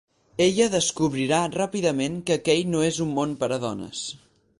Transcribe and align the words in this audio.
Ella 0.43 0.67
descobrirà 0.75 1.41
ràpidament 1.55 2.15
que 2.29 2.37
aquell 2.39 2.65
no 2.77 2.81
és 2.87 2.99
un 3.09 3.13
món 3.19 3.37
per 3.45 3.51
a 3.59 3.61
dones. 3.67 4.01